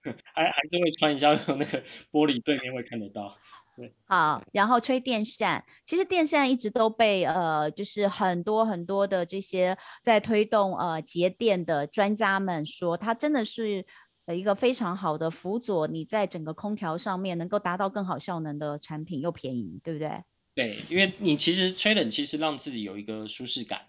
[0.33, 3.37] 还还是会穿一下，那个玻璃对面会看得到。
[3.77, 13.85] 对，好，然后吹电扇，其实电扇一直都被呃，就是很多很多的这些在推动呃节电的专家们说，它真的是
[14.27, 20.23] 呃一个非常好的辅佐你在整个空调上面能够达到更好效能的产品，又便宜，对不对？
[20.57, 23.89] 对，因为你其实吹冷气是让自己有一个舒适感，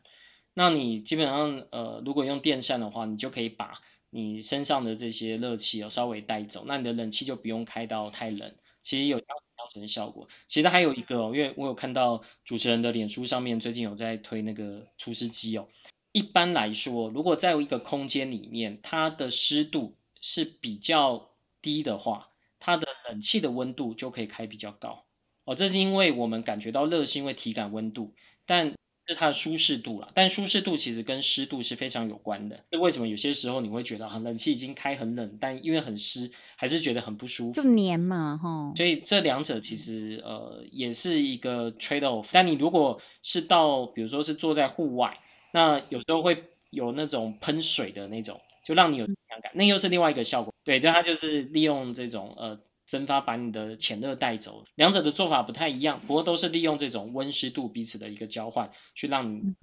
[0.55, 10.27] 那你基本上呃，如果用电扇的话，你就可以把你身上的这些热气哦稍微带走，那你的冷气就不用开到太冷，其实有相相乘的效果。
[10.47, 15.67] 其实还有一个，因为我有看到主持人的脸书上面最近有在推那个除湿机哦。
[16.13, 25.04] 一般来说，如果在一个空间里面，它的湿度是比较低的话，它的冷气的温度就可以开比较高。
[25.45, 28.13] 哦，这是因为我们感觉到热是因为体感温度，
[28.47, 28.73] 但
[29.07, 30.09] 是它的舒适度啦。
[30.15, 32.63] 但舒适度其实跟湿度是非常有关的。
[32.71, 37.61] 那为什么有些时候你会觉得啊，冷气已经开很冷，但因为很湿，还是觉得很不舒服？
[37.61, 38.73] 就黏嘛，哈。
[38.75, 42.29] 所以这两者其实呃也是一个 trade off。
[42.31, 45.19] 但你如果是到比如说是坐在户外，
[45.51, 50.51] 那有时候会有那种喷水的那种，就让你有凉感，那又是另外一个效果。
[50.63, 52.59] 对，就它就是利用这种呃。
[52.87, 59.55] 蒸发把你的潜热带走，两者的做法不太一样，不过都是利用这种温湿度彼此的一个交换，去让你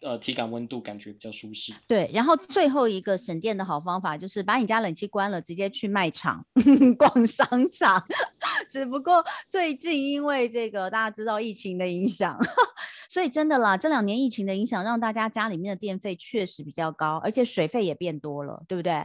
[0.00, 1.74] 呃呃体感温度感觉比较舒适。
[1.86, 6.46] 对，然后最后一个省电的好方法就是把你家冷气关了，直接去卖场
[6.98, 8.02] 逛商场。
[8.70, 12.38] 只不过最近因为这个大家知道疫情的影响，
[13.08, 19.04] 所以真的啦，这两年疫情的影响让大家家里面的电费确实比较高，而且水费也变多了，对不对？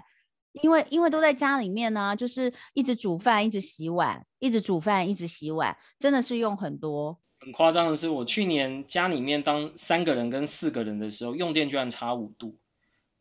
[0.54, 7.18] 因为因为都在家里面呢、啊，就是一直煮饭，一直洗碗，一直煮饭，一直洗碗，真的是用很多。
[7.40, 12.58] 很夸张的是，我去年家里面当三个人跟四个人的时候，用电居然差五度，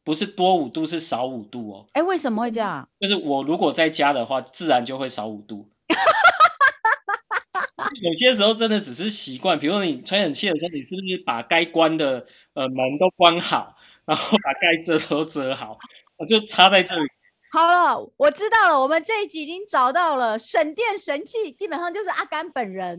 [0.04, 1.86] 不是多五度，是少五度哦。
[1.92, 2.88] 哎，为什么会这样？
[3.00, 5.70] 就是我如果在家的话，自然就会少五度。
[8.02, 15.78] 有些时候真的只是习惯，比如说你吹冷气的时候，你是不是把该关的呃门都关好，然后把该遮的都遮好，
[16.16, 17.08] 我就插在这里。
[17.52, 18.80] 好了，我知道了。
[18.80, 22.96] 我们这一集已经找到了省电神器，基本上就是阿甘本人。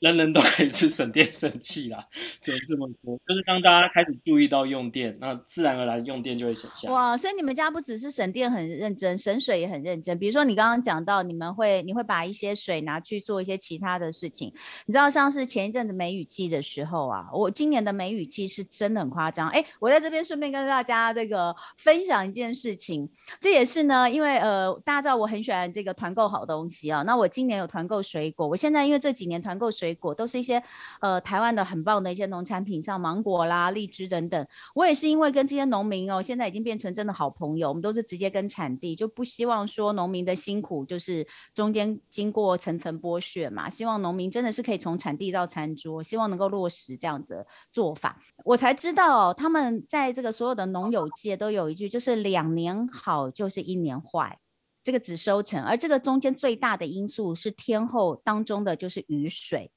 [0.00, 2.04] 人人都可以是省电神器啦，
[2.42, 3.16] 只能这么说。
[3.28, 6.90] 就是当大家开始注意到用电，那自然而然用电就会省下。
[6.90, 10.18] 哇，所以你们家不只是省电很认真，省水也很认真。
[10.18, 14.52] 比如说你刚刚讲到，你们会你会把一些水拿去做一些其他的事情。
[14.86, 19.48] 你知道，像是前一阵子梅雨季的时候啊，我今年的梅雨季是真的很夸张。
[19.50, 23.08] 哎，我在这边顺便跟大家这个分享一件事情，
[23.40, 23.91] 这也是呢。
[23.92, 27.02] 呢，因为呃，大家知道我很喜欢这个团购好东西啊。
[27.02, 30.62] 那我今年有团购水果，我现在因为这几年团购水果都是一些
[31.00, 34.46] 呃台湾的很棒的一些农产品，像芒果啦、荔枝等等。
[34.74, 43.68] 我也是因为跟这些农民哦，现在已经变成真的好朋友，我们都是直接跟产地，就不希望说农民的辛苦就是中间经过层层剥削嘛。
[43.68, 48.18] 希望农民真的是可以从产地到餐桌，希望能够落实这样子的做法。
[48.44, 54.38] 我才知道哦，他们在这个所有的农友界都有一句，就是两年好就是一年坏，
[54.82, 59.72] 这个只收成，而这个中间最大的因素是天后当中的就是雨水。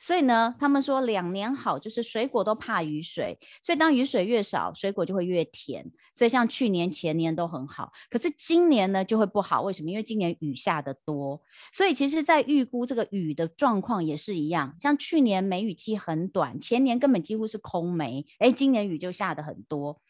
[0.00, 5.90] 所以呢，他们说两年好，就是水果都怕雨水，所以当雨水越少，水果就会越甜。
[6.14, 9.62] 所以像去年、前年都很好，可是今年呢就会不好。
[9.62, 9.90] 为什么？
[9.90, 11.40] 因为今年雨下得多，
[11.72, 14.74] 所以其实在预估这个雨的状况也是一样。
[14.80, 20.00] 像去年梅雨期很短，前年根本几乎是空梅，诶，今年雨就下得很多。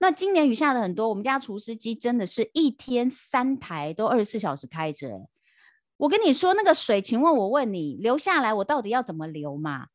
[0.00, 5.28] 那今年雨下得很多，我们家除湿机真的是一天三台都二十四小时开着。
[5.96, 9.86] 我跟你说，那个水，请问我问你，流下来我到底要怎么流嘛？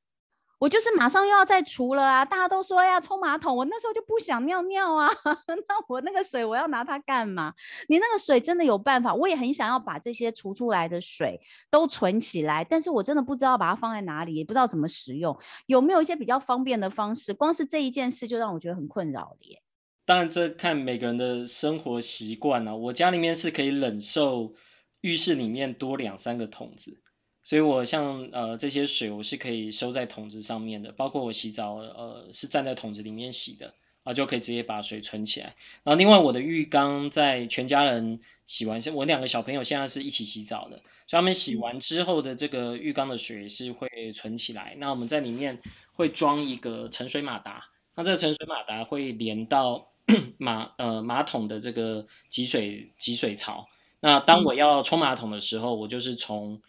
[0.59, 2.25] 我就是马上又要再除了啊！
[2.25, 5.07] 大家都说要冲马桶，我那时候就不想尿尿啊。
[5.47, 7.53] 那我那个水我要拿它干嘛？
[7.87, 9.13] 你那个水真的有办法？
[9.13, 11.39] 我也很想要把这些除出来的水
[11.71, 15.37] 都存起来，但是我真的不知道把它放在哪里，也不知道怎么使用。
[15.65, 17.33] 有没有一些比较方便的方式？
[17.33, 19.61] 光是这一件事就让我觉得很困扰了耶。
[20.05, 22.75] 当然，这看每个人的生活习惯啊。
[22.75, 24.55] 我家里面是可以忍受。
[25.01, 26.99] 浴室里面多两三个桶子，
[27.43, 35.55] 所以我像呃这些水我是可以收在桶子上面的，包括我洗澡呃是站在桶子里面洗的啊，就可以直接把水存起来。
[35.83, 44.75] 然后另外我的浴缸在全家人洗完，我两个小朋友现在是一起洗澡的，所以他们洗完之后的这个浴缸的水是会存起来。
[44.77, 45.59] 那我们在里面
[45.93, 49.91] 会装一个盛水马达，那这个盛水马达会连到
[50.37, 53.67] 马呃马桶的这个集水集水槽。
[54.01, 56.61] 那当我要冲马桶的时候，我就是从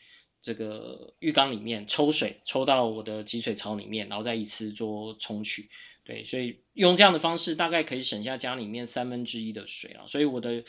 [0.43, 5.69] 这个浴缸里面抽水，抽到我的集水槽里面，然后再一次做冲取。
[6.03, 10.07] 对，所以用这样的方式，大概可以省下家里面三分之一的水啊。
[10.09, 10.64] 所以我的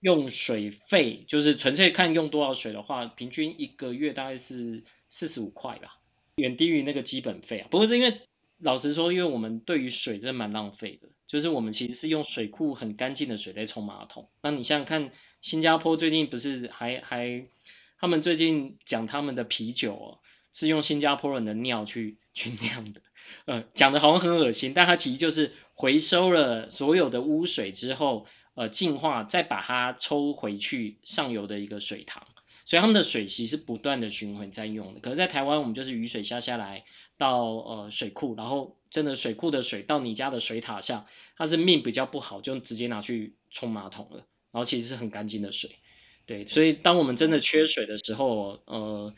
[0.00, 6.00] 用水费，就是纯粹看用多少水的话，平均一个月大概是四十五块吧，
[6.34, 7.68] 远低于那个基本费啊。
[7.70, 8.20] 不过是因为
[8.58, 14.28] 老实说，因为我们对于水真的蛮浪费的，就是我们其实是用水库很干净的水在冲马桶。
[14.42, 15.10] 那你想想看。
[15.42, 17.46] 新加坡最近不是还还，
[17.98, 20.18] 他们最近讲他们的啤酒哦，
[20.52, 23.02] 是用新加坡人的尿去 去酿的，
[23.46, 32.24] 呃，讲的好像很恶心，但它其实就是回收了所有的污水之后，呃，净化再把它抽回去上游的一个水塘，
[32.64, 35.00] 所以他们的水系是不断的循环在用的。
[35.00, 36.84] 可是，在台湾我们就是雨水下下来
[37.18, 44.24] 到呃水库，然后真的水库的水到你家的水塔下，它是命比较不好，就直接拿去冲马桶了。
[44.52, 45.70] 然后其实是很干净的水，
[46.26, 49.14] 对，所以当我们真的缺水的时候，呃，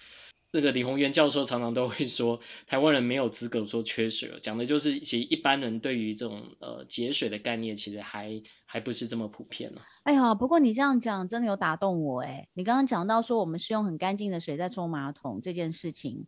[0.53, 9.81] 那个李宏源教授常常都会说，台湾人没有资格说缺水，讲的就是其实一般人对于这种呃节水的概念，其实还还不是这么普遍呢。
[10.05, 12.47] 哎呀，不过你这样讲真的有打动我哎！
[12.55, 16.27] 你刚刚讲到说我们是用很干净的水在冲马桶这件事情，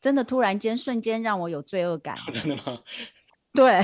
[0.00, 2.16] 真的突然间瞬间让我有罪恶感。
[2.34, 2.82] 真的吗？
[3.54, 3.80] 对。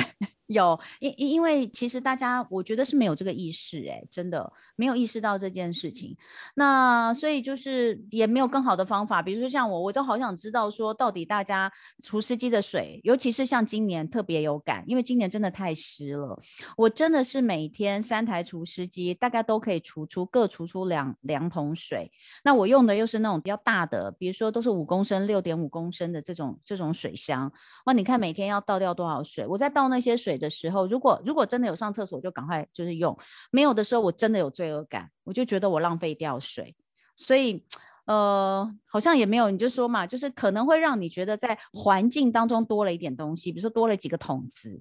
[0.47, 6.15] 有，因因因为其实大家我觉得是没有这个意识，诶，真的没有意识到这件事情。
[6.55, 11.73] 那所以就是也没有更好的方法，比如说像我，我就好想知道说，到底大家
[12.03, 16.39] 除湿机的水，尤其是像今年特别有感，因为今年真的太湿了。
[16.77, 22.13] 我真的是每天三台除湿机，大概都可以除出各除出两两桶水。
[22.43, 27.51] 那我用的又是那种比较大的，比如说都是五公升、六点五公升的这种这种水箱。
[27.87, 29.47] 哇，你看每天要倒掉多少水？
[29.47, 30.34] 我在倒那些水。
[30.39, 33.15] 的时候，如果如果真的有上厕所，就赶快就是用；
[33.51, 36.75] 没有的时候，我真的有罪恶感，我就觉得我浪费掉水。
[37.17, 37.65] 所以，
[38.07, 44.81] 呃，好像也没有，你就说嘛，就是可能会让你觉得在环境当中多了一点东西，比如说多了几个桶子，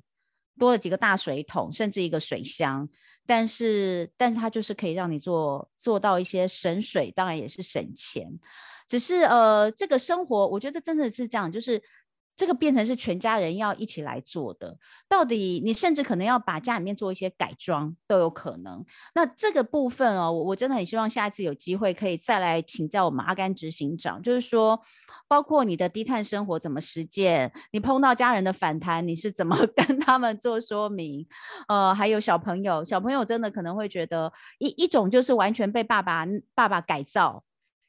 [0.57, 2.89] 多了几个大水桶，甚至一个水箱。
[3.25, 8.27] 但是，但是它就是可以让你做做到一些省水，当然也是省钱。
[8.87, 11.81] 只是呃，这个生活，我觉得真的是这样，就是。
[12.35, 14.77] 这个变成是全家人要一起来做的，
[15.07, 18.83] 到底你甚至可能要把家里面做一些改装都有可能。
[19.13, 24.79] 那这个部分哦，我我真的很希望下一次有机会可以再来请教我们阿甘执行长，就是说，
[25.27, 31.27] 包括你的低碳生活怎么实践，你碰到家人的反弹，你是怎么 跟他们做说明？
[31.67, 36.25] 呃，还有小朋友，小朋友真的可能会觉得一一种就是完全被爸爸
[36.55, 37.43] 爸爸改造。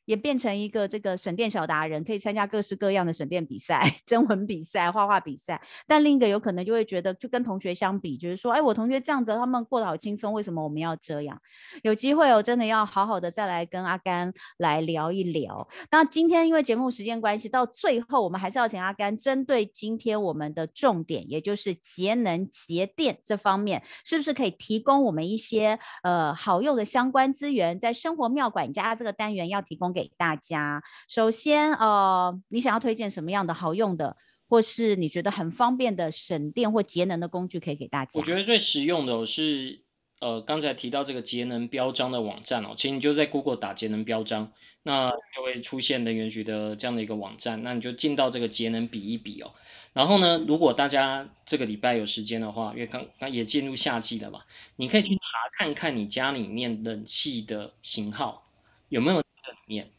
[0.05, 5.61] 也变成一个这个省电小达人，可以参加各式各样的省电比赛、 征文比赛、画画比赛。
[5.87, 11.41] 但另一个有可能就会觉得，就跟同学相比，就是说，哎，我同学这样子，他们过得好轻松，为什么我们要这样？
[11.83, 15.67] 有机会，我真的要好好的再来跟阿甘来聊一聊。
[15.91, 29.94] 那今天因为节目时间关系，到最后我们还是要请阿甘针对今天我们的重点，也就是节能节电这方面，是不是可以提供我们一些呃好用的相关资源，在生活妙管家这个单元要提供。
[29.95, 34.17] 给大家，首先，呃，你想要推荐什么样的好用的，
[34.49, 38.21] 或是你觉得很方便的省电或节能的工具，可以给大家？
[38.21, 39.85] 我觉得最实用的是，
[40.21, 49.53] 呃，刚才提到这个节能标章的网站哦，其实你就在 Google 打节能标章，那就会出现能源局的这样的一个网站，那你就进到这个节能比一比哦。
[49.93, 54.41] 然后呢，如果大家这个礼拜有时间的话，因为刚刚也进入夏季了嘛，
[54.75, 55.23] 你可以去查
[55.57, 58.45] 看看你家里面冷气的型号
[58.89, 59.23] 有没有。
[59.67, 59.91] 面，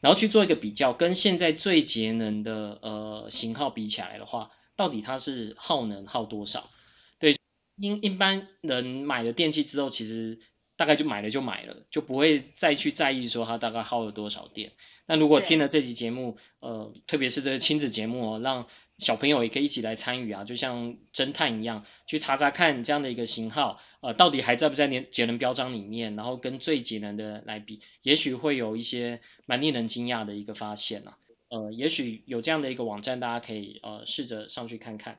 [0.00, 6.70] 然后去做一个比较，跟现在最节能的呃型号比起来的话，到底它是耗能耗多少？
[7.18, 7.36] 对，
[7.76, 10.38] 因一般人买了电器之后，其实
[10.76, 14.72] 大概就买了就买了，就不会再去在意说它大概耗了多少电。
[15.06, 18.66] 那如果听了这期节目，呃，特别是这个亲子节目哦，让
[18.98, 23.80] 小朋友也可以一起来参与啊，就像侦探一样，去查查看这样的一个型号。
[24.00, 26.14] 呃，到底还在不在年节能标章里面？
[26.14, 31.16] 然后跟最节能的来比，也许会有一些蛮令人惊讶的一个发现啊。
[31.48, 35.18] 呃，也许有这样的一个网站，大家可以呃试着上去看看。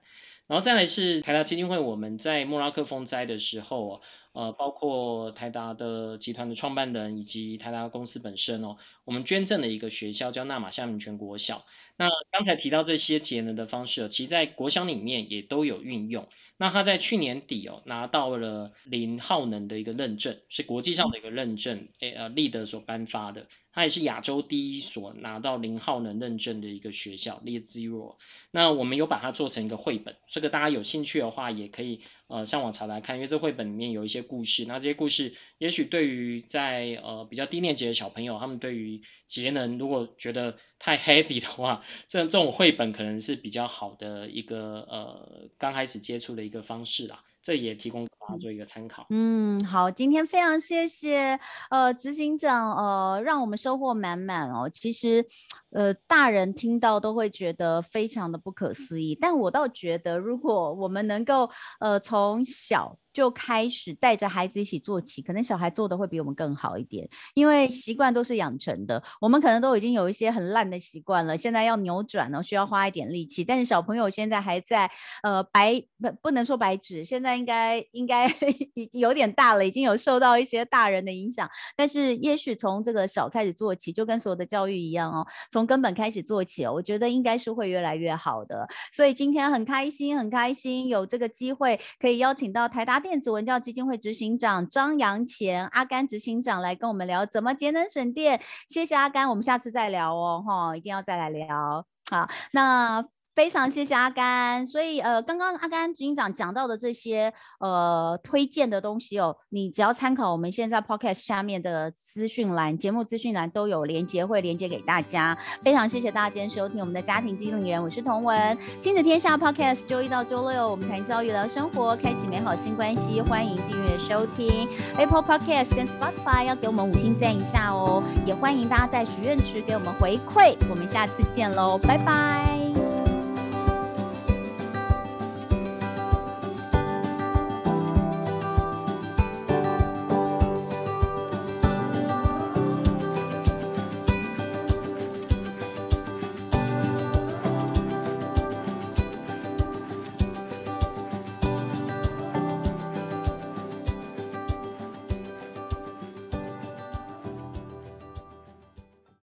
[0.49, 11.67] 然后再来是台达基金会，我们在莫拉克风灾的时候，呃，包括台达的集团的创办人以及台达公司本身哦，我们捐赠了一个学校叫纳玛夏明全国小。
[11.97, 16.27] 那刚才提到这些节能的方式，其实在国小里面也都有运用。
[16.61, 28.17] 那他在去年底哦拿到了零耗能的一个认证，是国际上的一个认证，诶呃立德所颁发的，它也是亚洲第一所拿到零耗能认证的一个学校，Net Zero。
[28.51, 49.05] 那我们有把它做成一个绘本，这个大家有兴趣的话也可以呃上网查来看，因为这绘本里面有一些故事，那这些故事也许对于在呃比较低年级的小朋友，他们对于节能如果觉得太 heavy 的话， 这这种绘本可能是比较好的一个呃刚开始接触的一个方式啦，这也提供给大家做一个参考。
[49.09, 54.69] 嗯，好，今天非常谢谢呃执行长呃让我们收获满满哦。
[54.71, 55.25] 其实
[55.71, 61.49] 呃大人听到都会觉得非常的不可思议，但我倒觉得如果我们能够
[61.79, 62.97] 呃从小。
[63.11, 69.01] 就开始带着孩子一起做起，可能小孩做的会比我们更好一点，因为习惯都是养成的。
[69.19, 73.43] 我们可能都已经有一些很烂的习惯了，现在要扭转呢，需要花一点力气。
[73.43, 74.89] 但是小朋友现在还在
[75.23, 78.27] 呃白不不能说白纸，现在应该应该
[78.75, 81.49] 已经有点大了，已经有受到一些大人的影响。
[81.75, 88.67] 但是也许从这个小开始做起，就跟所有的教育一样哦，从根本开始做起哦，我觉得应该是会越来越好的。
[88.93, 93.19] 所以今天很开心，很开心有这个机会可以邀请到台达电。
[93.19, 98.39] 子文教基金会执行长张扬前阿甘执行长来跟我们聊怎么节能省电。
[98.67, 101.85] 谢谢阿甘，我们下次再聊哦，哈，一定要再来聊。
[102.09, 103.18] 好，那。
[103.39, 115.37] 非常谢谢阿甘，所以呃，刚刚阿甘执行长讲到的这些呃推荐的东西哦，你只要参考我们现在 podcast 下面的资讯栏，节目资讯栏都有连结，会连结给大家。
[115.63, 124.67] 非常谢谢大家今天收听我们的家庭经理人，我是彤文，亲子天下 podcast 周一到周六我们谈教育聊生活，开启美好新关系，欢迎订阅收听
[124.97, 132.58] Apple Podcast 跟 Spotify，要给我们五星赞一下哦，也欢迎大家在许愿池给我们回馈，我们下次见喽，拜拜。